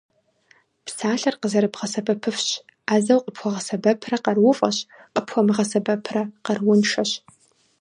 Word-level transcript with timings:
Псалъэр 0.85 1.35
къызэрыбгъэсэбэпыфщ: 1.41 2.49
Ӏэзэу 2.87 3.23
къыпхуэгъэсэбэпрэ- 3.25 4.15
къарууфӀэщ, 4.23 4.77
къыпхуэмыгъэсэбэпрэ- 5.13 6.21
къарууншэщ. 6.45 7.11